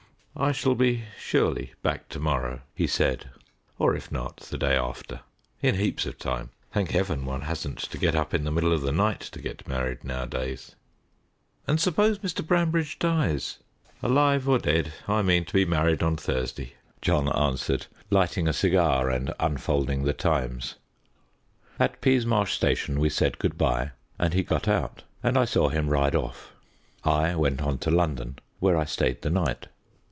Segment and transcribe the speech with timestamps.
[0.33, 3.29] "I shall be surely back to morrow," he said,
[3.77, 5.19] "or, if not, the day after,
[5.61, 6.51] in heaps of time.
[6.73, 9.67] Thank Heaven, one hasn't to get up in the middle of the night to get
[9.67, 10.73] married nowadays!"
[11.67, 12.47] "And suppose Mr.
[12.47, 13.59] Branbridge dies?"
[14.01, 19.09] "Alive or dead I mean to be married on Thursday!" John answered, lighting a cigar
[19.09, 20.75] and unfolding the Times.
[21.77, 25.89] At Peasmarsh station we said "good bye," and he got out, and I saw him
[25.89, 26.53] ride off;
[27.03, 29.67] I went on to London, where I stayed the night.